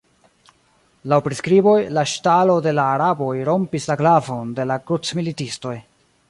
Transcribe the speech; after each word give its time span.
Laŭ 1.11 1.19
priskriboj, 1.27 1.75
la 1.97 2.03
ŝtalo 2.13 2.55
de 2.69 2.73
la 2.79 2.87
araboj 2.95 3.29
rompis 3.51 3.87
la 3.93 3.99
glavon 4.01 4.57
de 4.61 4.67
la 4.73 4.79
krucmilitistoj. 4.89 5.77